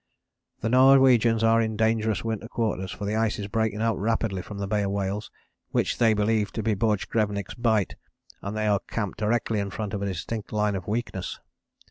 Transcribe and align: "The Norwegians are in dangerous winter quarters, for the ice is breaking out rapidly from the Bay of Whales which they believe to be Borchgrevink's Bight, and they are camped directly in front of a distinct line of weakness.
"The 0.61 0.69
Norwegians 0.69 1.43
are 1.43 1.61
in 1.61 1.77
dangerous 1.77 2.23
winter 2.23 2.47
quarters, 2.47 2.89
for 2.91 3.05
the 3.05 3.15
ice 3.15 3.37
is 3.37 3.47
breaking 3.47 3.83
out 3.83 3.99
rapidly 3.99 4.41
from 4.41 4.57
the 4.57 4.65
Bay 4.65 4.81
of 4.81 4.89
Whales 4.89 5.29
which 5.69 5.99
they 5.99 6.15
believe 6.15 6.51
to 6.53 6.63
be 6.63 6.73
Borchgrevink's 6.73 7.53
Bight, 7.53 7.95
and 8.41 8.57
they 8.57 8.65
are 8.65 8.79
camped 8.89 9.19
directly 9.19 9.59
in 9.59 9.69
front 9.69 9.93
of 9.93 10.01
a 10.01 10.07
distinct 10.07 10.51
line 10.51 10.73
of 10.75 10.87
weakness. 10.87 11.39